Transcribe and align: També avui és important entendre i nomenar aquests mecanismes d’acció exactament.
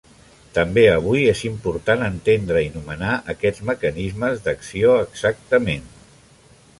També 0.53 0.85
avui 0.91 1.25
és 1.33 1.41
important 1.49 2.05
entendre 2.05 2.63
i 2.69 2.71
nomenar 2.77 3.11
aquests 3.35 3.63
mecanismes 3.69 4.41
d’acció 4.49 4.95
exactament. 5.03 5.89